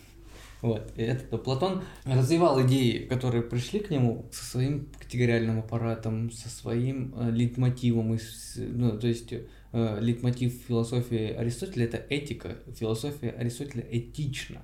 [0.62, 0.94] Вот.
[0.96, 7.14] И этот Платон развивал идеи, которые пришли к нему со своим категориальным аппаратом, со своим
[7.18, 8.14] э, лейтмотивом.
[8.14, 14.62] из- ну, то есть э, лейтмотив философии Аристотеля это этика, философия Аристотеля этична.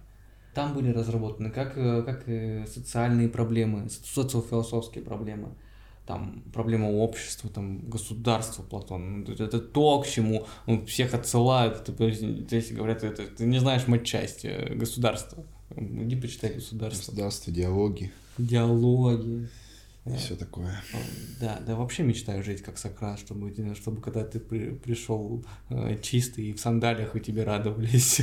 [0.54, 5.50] Там были разработаны как, э, как э, социальные проблемы, социофилософские проблемы,
[6.08, 9.22] там проблема общества, там государства Платон.
[9.22, 11.88] Ну, Это, то, к чему ну, всех отсылают.
[12.52, 15.44] Есть говорят, это, ты не знаешь матчасть э, государства.
[15.76, 17.12] Иди почитай государство.
[17.12, 19.50] Государство, диалоги Диалоги.
[20.14, 20.72] И все такое.
[21.40, 25.98] Да, да вообще мечтаю жить как Сократ, чтобы, э, чтобы когда ты при- пришел э,
[26.02, 28.22] чистый и в сандалиях, и тебе радовались.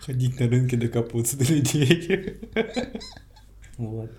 [0.00, 2.40] Ходить на рынке докопаться до людей.
[3.76, 4.10] Вот.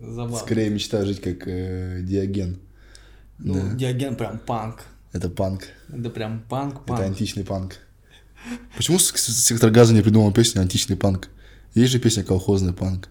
[0.00, 0.36] Забавно.
[0.38, 2.58] Скорее мечтаю жить как э, Диоген.
[3.38, 3.74] Ну, Да.
[3.74, 4.84] Диоген прям панк.
[5.12, 5.64] Это панк.
[5.88, 7.00] Это прям панк, Это панк.
[7.00, 7.76] античный панк.
[8.76, 11.28] Почему сектор газа не придумал песню античный панк?
[11.74, 13.08] Есть же песня колхозный панк.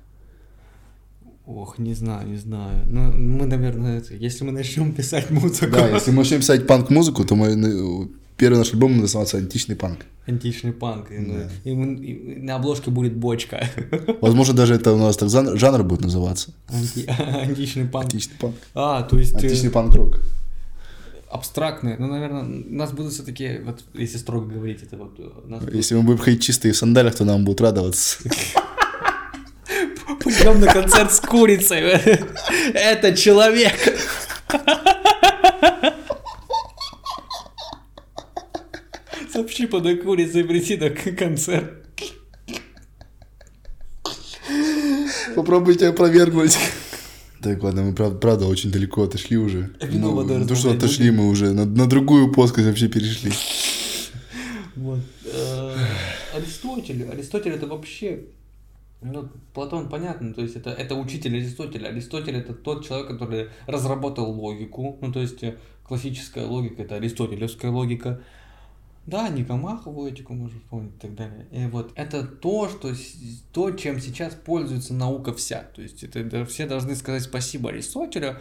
[1.45, 2.77] Ох, не знаю, не знаю.
[2.89, 7.25] Ну, мы, наверное, это, если мы начнем писать музыку, Да, если мы начнем писать панк-музыку,
[7.25, 9.99] то мы, ну, первый наш альбом будет называться «Античный панк».
[10.25, 11.49] античный панк, и, ну, Да.
[11.69, 13.67] и мы- и на обложке будет бочка.
[14.21, 16.51] Возможно, даже это у нас так зан- жанр будет называться.
[16.69, 17.05] Анти-
[17.49, 18.05] античный панк.
[18.05, 18.55] Античный панк.
[18.73, 20.19] А, то есть э, Античный панк-рок.
[21.29, 21.97] абстрактные.
[21.99, 25.75] Ну, наверное, у нас будут все-таки, вот если строго говорить, это вот э, нас будут-
[25.75, 28.17] Если мы будем ходить чистые в сандалиях, то нам будут радоваться.
[30.23, 31.81] Пойдем на концерт с курицей.
[32.73, 33.75] Это человек.
[39.31, 41.71] Сообщи под курицей прийти на концерт.
[45.35, 46.57] Попробуйте опровергнуть.
[47.41, 49.71] Так, ладно, мы прав- правда очень далеко отошли уже.
[49.81, 53.31] Вино, Ну, то, что отошли, мы уже на, на другую плоскость вообще перешли.
[54.75, 54.99] Вот.
[55.25, 55.75] э,
[56.35, 57.03] Аристотель.
[57.11, 58.19] Аристотель это вообще...
[59.03, 61.89] Ну, Платон, понятно, то есть это, это учитель Аристотеля.
[61.89, 64.97] Аристотель это тот человек, который разработал логику.
[65.01, 68.21] Ну, то есть э, классическая логика это аристотелевская логика.
[69.05, 71.45] Да, Никомахову этику можно вспомнить и так далее.
[71.51, 72.93] И вот это то, что,
[73.51, 75.65] то, чем сейчас пользуется наука вся.
[75.75, 78.37] То есть это, все должны сказать спасибо Аристотелю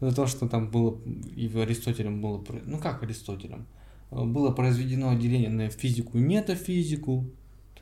[0.00, 0.98] за то, что там было,
[1.34, 3.66] и Аристотелем было, ну как Аристотелем,
[4.12, 7.26] Э, было произведено отделение на физику и метафизику,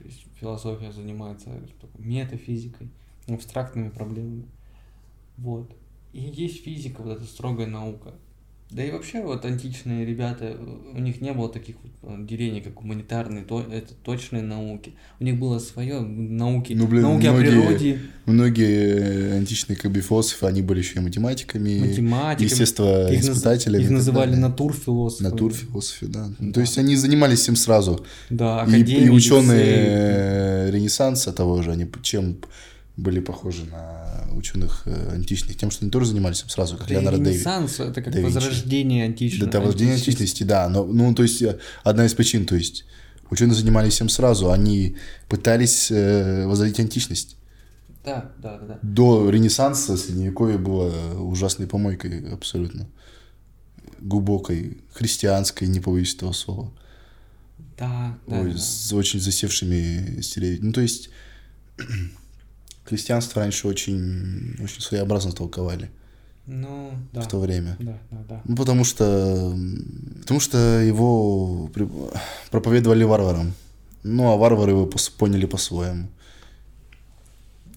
[0.01, 1.51] то есть философия занимается
[1.99, 2.89] метафизикой,
[3.29, 4.47] абстрактными проблемами.
[5.37, 5.71] Вот.
[6.15, 8.15] И есть физика, вот эта строгая наука.
[8.71, 10.57] Да и вообще вот античные ребята,
[10.95, 14.93] у них не было таких вот э, делений, как гуманитарные, то, это точные науки.
[15.19, 20.01] У них было свое науки, Ну, блин, науки о многие- природе, Многие античные как бы
[20.01, 22.45] философы, они были еще и математиками, математиками.
[22.49, 23.83] естественно, Их, испытателями.
[23.83, 24.47] их и называли далее.
[24.49, 25.29] натурфилософами.
[25.33, 26.29] Натурфилософы, да.
[26.39, 26.53] Ну.
[26.53, 28.05] То есть они занимались им сразу.
[28.31, 32.39] Да, И, и академики, ученые э, Ренессанса того же, они чем
[33.01, 36.95] были похожи на ученых э, античных тем, что они тоже занимались им сразу, как Да
[36.95, 39.51] Леонардо Дэви- Ренессанс это как да возрождение античности.
[39.51, 40.69] Да, возрождение античности, да.
[40.69, 42.85] Но, ну, то есть, э, одна из причин, то есть,
[43.31, 44.97] ученые занимались им сразу, они
[45.29, 47.37] пытались э, возродить античность.
[48.05, 48.79] Да, да, да, да.
[48.83, 52.89] До Ренессанса Средневековье было ужасной помойкой абсолютно.
[54.01, 56.73] Глубокой, христианской, не побоюсь этого слова.
[57.77, 58.59] Да, да, Ой, да.
[58.59, 60.67] с очень засевшими стереотипами.
[60.69, 61.11] Ну, то есть,
[62.91, 65.91] христианство раньше очень, очень своеобразно толковали
[66.47, 67.21] Ну, да.
[67.23, 67.77] в то время.
[67.79, 68.43] Да, да, да.
[68.45, 69.57] Ну, потому что,
[70.21, 71.71] потому что его
[72.51, 73.53] проповедовали варварам.
[74.03, 76.09] Ну, а варвары его поняли по-своему.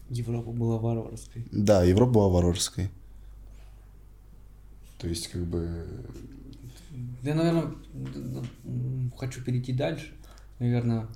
[0.09, 1.45] Европа была варварской.
[1.51, 2.89] Да, Европа была варварской.
[4.97, 5.85] То есть, как бы...
[7.21, 7.71] Я, наверное,
[9.17, 10.13] хочу перейти дальше.
[10.59, 11.07] Наверное,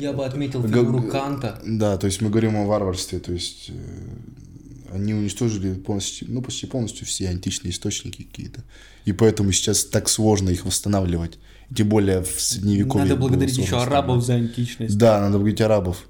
[0.00, 1.60] я бы отметил фигуру г- Канта.
[1.64, 6.66] Да, то есть мы говорим о варварстве, то есть э, они уничтожили полностью, ну, почти
[6.66, 8.62] полностью все античные источники какие-то.
[9.04, 11.38] И поэтому сейчас так сложно их восстанавливать.
[11.74, 13.08] Тем более в средневековье.
[13.08, 14.96] Надо благодарить еще арабов за античность.
[14.96, 16.06] Да, надо благодарить арабов.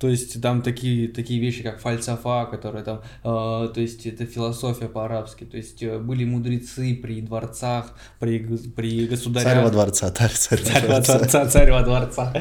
[0.00, 4.88] То есть там такие, такие вещи, как фальсафа, которые там, э, то есть это философия
[4.88, 8.38] по-арабски, то есть э, были мудрецы при дворцах, при,
[8.76, 9.48] при государях.
[9.52, 12.32] Царь во дворца, царь, царь, во дворца, царь во дворца.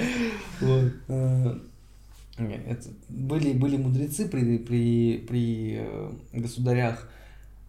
[0.62, 0.92] Вот.
[1.10, 1.56] Э,
[2.70, 7.10] это- Были, были мудрецы при, при, при э, государях,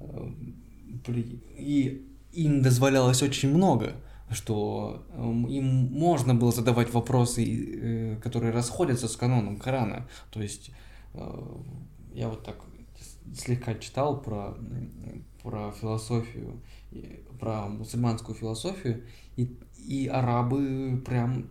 [0.00, 0.04] э,
[1.04, 3.92] при- и им дозволялось очень много,
[4.30, 10.08] что эм, им можно было задавать вопросы, э, которые расходятся с каноном Корана.
[10.30, 10.70] То есть
[11.14, 11.56] э,
[12.12, 12.56] я вот так
[13.36, 14.56] слегка читал про,
[15.42, 16.60] про философию,
[17.38, 19.04] про мусульманскую философию,
[19.36, 21.46] и, и арабы прям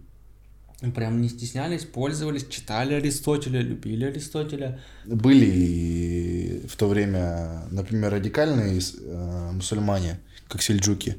[0.96, 4.80] прям не стеснялись, пользовались, читали Аристотеля, любили Аристотеля.
[5.06, 11.18] Были в то время, например, радикальные э, мусульмане, как сельджуки,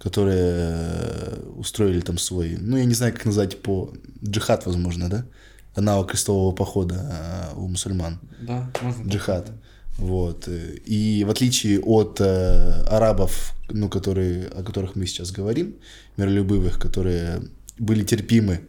[0.00, 3.92] которые э, устроили там свой, ну, я не знаю, как назвать по...
[4.24, 5.26] Джихад, возможно, да?
[5.74, 8.18] Аналог крестового похода э, у мусульман.
[8.40, 9.08] Да, можно.
[9.08, 9.46] Джихад.
[9.46, 9.60] сказать.
[10.00, 10.48] Вот.
[10.48, 15.74] И в отличие от э, арабов, ну, которые, о которых мы сейчас говорим,
[16.16, 17.42] миролюбивых, которые
[17.78, 18.60] были терпимы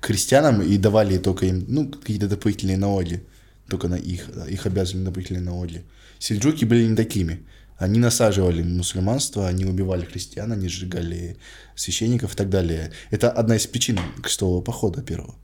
[0.00, 3.24] к христианам и давали только им, ну, какие-то дополнительные налоги,
[3.68, 5.82] только на их, их обязывали дополнительные налоги.
[6.20, 7.40] Сельджуки были не такими.
[7.78, 11.36] Они насаживали мусульманство, они убивали христиан, они сжигали
[11.76, 12.90] священников и так далее.
[13.10, 15.34] Это одна из причин крестового похода первого.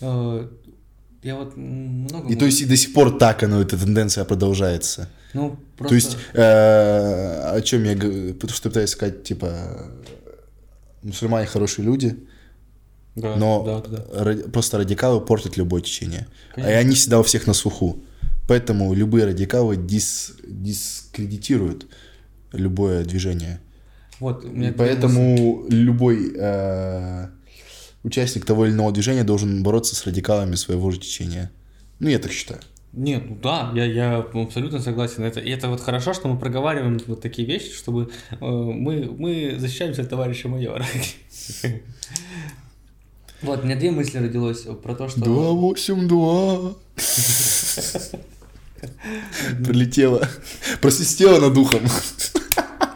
[0.00, 0.48] Э,
[1.22, 2.28] Я вот много...
[2.28, 5.08] И то есть и до сих пор так оно, эта тенденция продолжается.
[5.34, 5.88] Ну, просто...
[5.88, 9.92] То есть, э, о чем я говорю, потому что пытаюсь сказать, типа,
[11.02, 12.16] мусульмане хорошие люди,
[13.14, 16.26] Да, но да, да, ради- просто радикалы портят любое течение.
[16.56, 16.78] И Конечно.
[16.78, 18.02] они всегда у всех на слуху.
[18.48, 21.86] Поэтому любые радикалы дис, дискредитируют
[22.52, 23.60] любое движение.
[24.20, 27.28] Вот, меня поэтому любой э,
[28.04, 31.50] участник того или иного движения должен бороться с радикалами своего же течения.
[31.98, 32.60] Ну, я так считаю.
[32.92, 35.24] Нет, ну да, я, я абсолютно согласен.
[35.24, 39.54] Это, и это вот хорошо, что мы проговариваем вот такие вещи, чтобы э, мы, мы
[39.58, 40.84] защищаемся от товарища майора.
[43.42, 45.20] Вот, у меня две мысли родилось про то, что...
[45.20, 46.74] 282.
[49.64, 50.28] Прилетело.
[50.80, 51.82] Просвистело над ухом.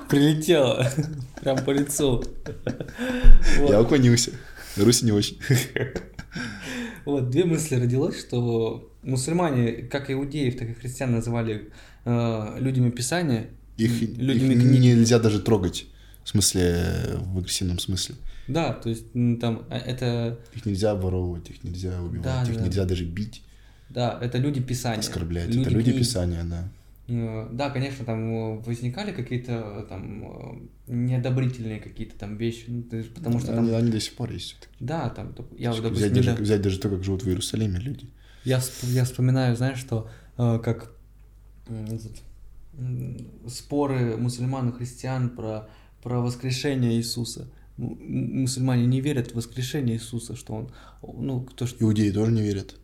[0.09, 0.89] Прилетело
[1.41, 2.25] прям по лицу.
[3.59, 3.71] Вот.
[3.71, 4.33] Я уклонился.
[4.77, 5.39] Руси не очень.
[7.05, 11.71] Вот, две мысли родилось, что мусульмане, как иудеев, так и христиан называли
[12.05, 14.87] э, людьми Писания, Их, людьми их книги.
[14.89, 15.87] нельзя даже трогать.
[16.25, 18.17] В смысле, в агрессивном смысле.
[18.49, 22.65] Да, то есть там э, это, Их нельзя воровывать, их нельзя убивать, Да, их да.
[22.65, 23.43] нельзя даже бить,
[23.89, 25.01] да, это люди Писания.
[25.01, 25.49] оскорблять.
[25.49, 25.99] Это люди книги.
[25.99, 26.69] Писания, да.
[27.09, 33.13] Э, Да, конечно, там э, возникали какие-то там неодобрительные какие-то там вещи, ну, то есть
[33.15, 34.57] потому что они, там, они до сих пор есть.
[34.81, 38.07] да, там, я взять, допустим, даже, недавно- взять даже то, как живут в Иерусалиме люди.
[38.45, 40.93] Я, я вспоминаю, знаешь, что как
[41.69, 42.13] этот,
[43.49, 45.69] споры мусульман и христиан про,
[46.03, 47.49] про воскрешение Иисуса.
[47.79, 50.71] Мусульмане не верят в воскрешение Иисуса, что он,
[51.03, 52.75] ну, то, что, Иудеи тоже не верят.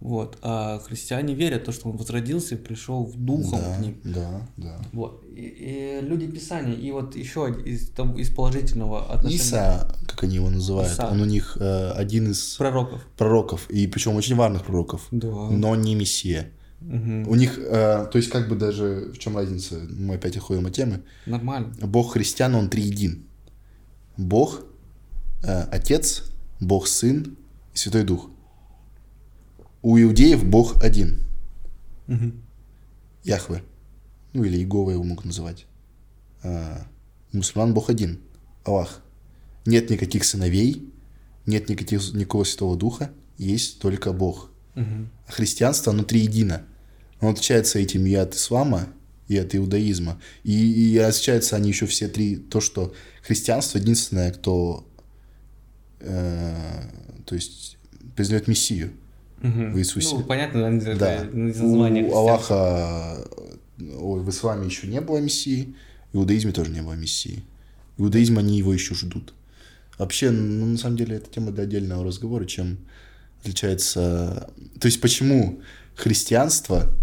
[0.00, 4.00] вот, а христиане верят, то, что он возродился и пришел в духом да, к ним.
[4.02, 4.80] Да, да.
[4.92, 10.24] Вот, и, и люди Писания, и вот еще из, того- из положительного отношения Иса, как
[10.24, 11.06] они его называют, Иса.
[11.06, 13.06] он у них э, один из пророков.
[13.16, 15.28] пророков, и причем очень важных пророков, Да.
[15.28, 16.50] но не мессия.
[16.80, 17.28] Мгм.
[17.28, 20.72] У них, э, то есть как бы даже, в чем разница, мы опять уходим от
[20.72, 21.72] темы, Нормально.
[21.80, 23.22] Бог христиан, он триедин.
[24.16, 24.62] Бог,
[25.42, 26.24] э, Отец,
[26.60, 27.36] Бог Сын
[27.74, 28.30] и Святой Дух.
[29.82, 31.20] У иудеев Бог один.
[33.24, 33.62] Яхве.
[34.32, 35.66] Ну или Иегова его могут называть.
[36.42, 36.86] А,
[37.32, 38.20] у мусульман Бог один.
[38.64, 39.02] Аллах.
[39.66, 40.92] Нет никаких сыновей,
[41.46, 44.50] нет никаких, никакого Святого Духа, есть только Бог.
[45.26, 46.64] А христианство внутри едино.
[47.20, 48.88] Оно отличается этим и от ислама,
[49.32, 50.20] и от иудаизма.
[50.44, 52.36] И, и отличаются они еще все три.
[52.36, 54.86] То, что христианство единственное, кто
[56.00, 56.54] э,
[57.24, 57.78] то есть
[58.16, 58.92] признает Мессию
[59.40, 60.16] в Иисусе.
[60.16, 60.60] Ну, понятно,
[60.96, 61.24] Да.
[61.24, 62.14] из названия У.
[62.14, 63.26] Аллаха,
[63.78, 65.74] ой, в исламе еще не было Мессии,
[66.12, 67.42] в иудаизме тоже не было Мессии.
[67.96, 69.34] В иудаизме они его еще ждут.
[69.98, 72.78] Вообще, ну, на самом деле, это тема для отдельного разговора, чем
[73.40, 74.48] отличается...
[74.80, 75.60] То есть, почему
[75.94, 76.94] христианство,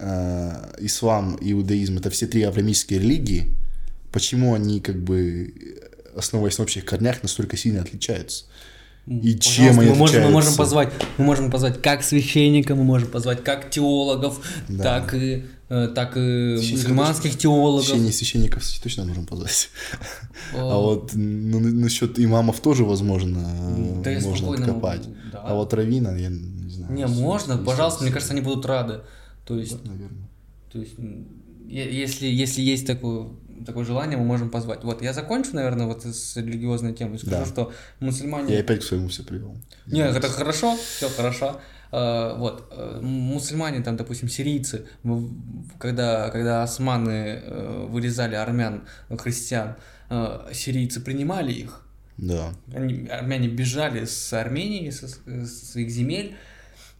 [0.00, 3.48] э, ислам иудаизм— это все три авраамические религии,
[4.12, 5.52] почему они, как бы,
[6.16, 8.44] основываясь на общих корнях, настолько сильно отличаются?
[9.06, 13.08] И чем они мы можем, мы можем позвать, мы можем позвать как священника, мы можем
[13.08, 14.84] позвать как теологов, Да.
[14.84, 17.86] так и э, так и мусульманских теологов.
[17.86, 19.70] Священник- священников точно можем позвать.
[20.54, 23.40] А О, вот ну, насчет имамов тоже, возможно,
[24.04, 25.02] Да можно откопать.
[25.32, 25.40] да.
[25.44, 26.92] А вот равина, я не знаю.
[26.92, 29.00] Не, можно, пожалуйста, мне кажется, они будут рады.
[29.44, 30.28] То есть, Да, наверное.
[30.72, 30.94] то есть,
[31.68, 33.28] если, если есть такое,
[33.66, 34.84] такое желание, мы можем позвать.
[34.84, 37.18] Вот, я закончу, наверное, вот с религиозной темой.
[37.18, 37.46] Скажу, Да.
[37.46, 38.54] что мусульмане...
[38.54, 39.56] Я опять к своему все привел.
[39.86, 41.60] Не, это хорошо, все хорошо.
[41.92, 44.86] Э, Вот, э, мусульмане, там, допустим, сирийцы,
[45.78, 49.74] когда, когда османы э, вырезали армян, э, христиан,
[50.52, 51.82] сирийцы принимали их,
[52.16, 52.52] Да.
[52.74, 56.36] они, армяне бежали с Армении, со, со своих земель,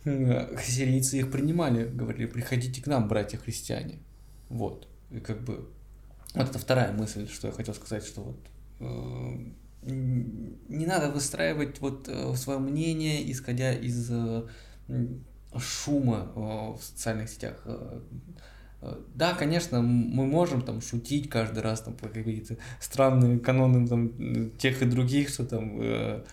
[0.05, 3.99] сирийцы их принимали, говорили, приходите к нам, братья христиане.
[4.49, 5.69] Вот, и как бы,
[6.35, 8.41] вот это вторая мысль, что я хотел сказать, что вот
[8.81, 14.47] э, не надо выстраивать вот свое мнение, исходя из э,
[15.59, 17.61] шума э, в социальных сетях.
[17.65, 18.01] Э,
[18.83, 24.51] э, Да, конечно, мы можем там шутить каждый раз там по какие-то странные каноны там
[24.59, 26.25] тех и других, что там э,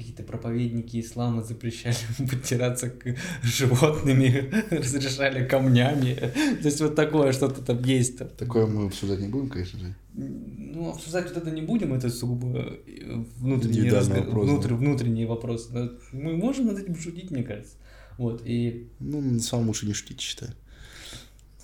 [0.00, 1.96] какие-то проповедники ислама запрещали
[2.30, 6.14] подтираться к животными, разрешали камнями.
[6.14, 8.18] То есть вот такое что-то там есть.
[8.18, 8.28] Там.
[8.28, 9.94] Такое мы обсуждать не будем, конечно же.
[10.14, 14.52] Ну, обсуждать вот это не будем, это сугубо э, внутренний, разго- вопрос, да.
[14.54, 15.68] внутр- внутренний вопрос.
[15.70, 17.76] Но Мы можем над этим шутить, мне кажется.
[18.18, 20.52] Вот, и Ну, на самом лучше не шутить, считаю.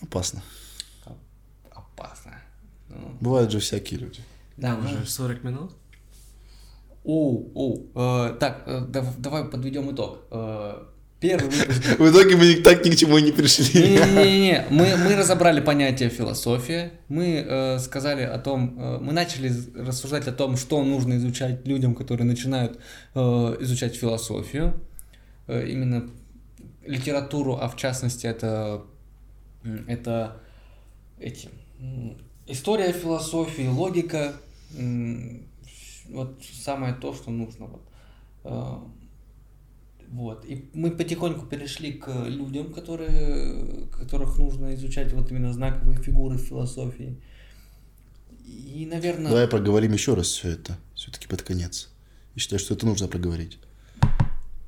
[0.03, 0.43] Опасно.
[1.73, 2.39] опасно.
[2.89, 4.21] Ну, Бывают же всякие люди.
[4.57, 5.73] да, Уже ну, 40 минут.
[7.07, 10.19] Оу, оу, э, так, э, дав- давай подведем итог.
[10.31, 10.83] Э,
[11.21, 11.99] Первый выпуск.
[11.99, 13.81] В итоге мы так ни к чему и не пришли.
[13.81, 20.29] Не-не-не, мы, мы разобрали понятие философия, мы э, сказали о том, э, мы начали рассуждать
[20.29, 22.79] о том, что нужно изучать людям, которые начинают
[23.15, 23.21] э,
[23.61, 24.75] изучать философию,
[25.49, 26.11] Э, именно
[26.85, 28.83] литературу, а в частности это,
[29.87, 30.39] это
[31.21, 31.49] эти,
[32.49, 34.33] история философии, логика,
[36.11, 37.67] вот самое то, что нужно.
[37.67, 37.83] Вот.
[38.45, 38.79] Э,
[40.09, 40.45] вот.
[40.45, 46.43] И мы потихоньку перешли к людям, которые, которых нужно изучать вот именно знаковые фигуры в
[46.43, 47.21] философии.
[48.47, 49.31] И, наверное...
[49.31, 51.91] Давай проговорим еще раз все это, все-таки под конец.
[52.35, 53.59] Я считаю, что это нужно проговорить.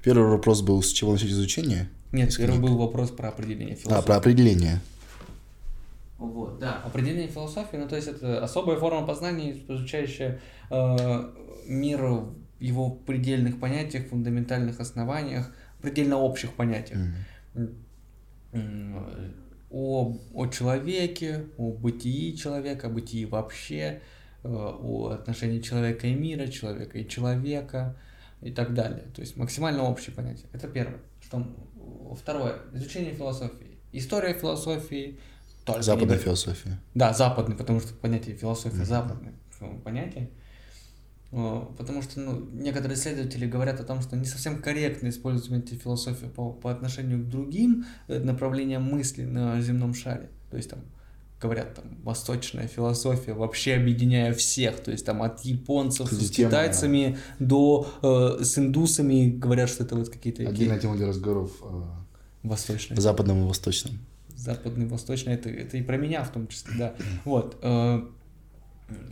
[0.03, 1.89] Первый вопрос был, с чего начать изучение?
[2.13, 2.71] Нет, из первый книг.
[2.71, 4.03] был вопрос про определение философии.
[4.03, 4.81] А, про определение.
[6.19, 6.83] Вот, да.
[6.85, 11.33] Определение философии, ну то есть это особая форма познания, изучающая э,
[11.67, 17.01] мир в его предельных понятиях, фундаментальных основаниях, предельно общих понятиях.
[18.53, 19.07] М,
[19.71, 24.01] О, о человеке, о бытии человека, о бытии вообще,
[24.43, 27.97] э, о отношении человека и мира, человека и человека
[28.41, 29.05] и так далее.
[29.15, 30.47] То есть максимально общие понятия.
[30.53, 31.01] Это первое.
[31.21, 31.47] Что,
[32.19, 32.57] второе.
[32.73, 33.79] Изучение философии.
[33.93, 35.21] История философии.
[35.73, 36.81] Только Западная не- философия.
[36.95, 38.85] Да, западный, потому что понятие философия Мгм.
[38.87, 39.33] западное
[39.85, 40.31] понятие.
[41.31, 46.27] Потому что ну, некоторые исследователи говорят о том, что не совсем корректно использовать понятие философия
[46.27, 50.31] по, по отношению к другим э, направлениям мысли на земном шаре.
[50.51, 50.79] То есть там
[51.39, 57.19] говорят там восточная философия, вообще объединяя всех, то есть там от японцев Кстати, с китайцами
[57.39, 57.87] до
[58.41, 61.83] э, с индусами говорят, что это вот какие-то Отдельная тема для разговоров э,
[62.43, 62.97] восточные.
[62.97, 63.99] по западному и восточному.
[64.39, 66.95] Западный, восточный, это, это и про меня в том числе, да.
[67.25, 67.59] Вот.
[67.63, 68.03] э,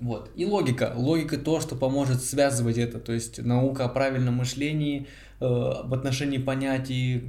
[0.01, 0.31] вот.
[0.37, 0.93] И логика.
[0.97, 2.99] Логика то, что поможет связывать это.
[2.99, 5.07] То есть наука о правильном мышлении,
[5.41, 7.25] э, об отношении понятий,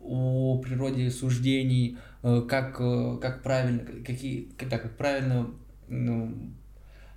[0.00, 5.50] о природе суждений, э, как, э, как правильно, какие, как, да, как правильно
[5.88, 6.52] ну,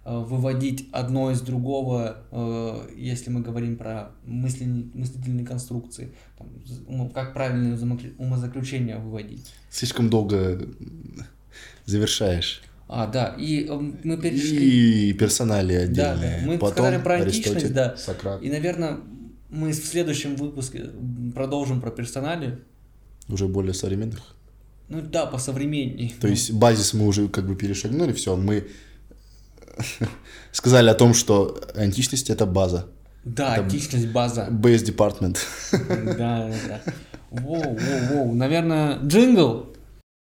[0.05, 7.77] выводить одно из другого, э, если мы говорим про мысли, мыслительные конструкции, там, как правильное
[7.77, 9.53] умозаклю- умозаключение выводить.
[9.69, 10.67] Слишком долго
[11.85, 12.63] завершаешь.
[12.89, 13.73] А, да, и э,
[14.03, 15.09] мы перешли...
[15.09, 16.41] И персонали отдельные.
[16.41, 16.47] да.
[16.47, 17.95] Мы Потом сказали про античность, Аристотель, да.
[17.95, 18.43] Сократ.
[18.43, 18.99] И, наверное,
[19.49, 20.89] мы в следующем выпуске
[21.33, 22.59] продолжим про персонали.
[23.29, 24.35] Уже более современных.
[24.89, 26.13] Ну да, по современней.
[26.19, 28.67] То есть базис мы уже как бы перешагнули, все, мы
[30.51, 32.85] сказали о том, что античность это база.
[33.23, 34.47] Да, это- античность база.
[34.49, 35.37] Base Department.
[36.17, 36.81] Да, да, да.
[37.31, 38.35] Воу, воу, воу.
[38.35, 39.72] Наверное, джингл.